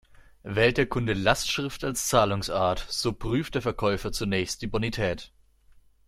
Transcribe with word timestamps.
Wählt 0.41 0.77
der 0.79 0.87
Kunde 0.87 1.13
Lastschrift 1.13 1.83
als 1.83 2.07
Zahlungsart, 2.07 2.87
so 2.89 3.13
prüft 3.13 3.53
der 3.53 3.61
Verkäufer 3.61 4.11
zunächst 4.11 4.63
die 4.63 4.67
Bonität. 4.67 5.31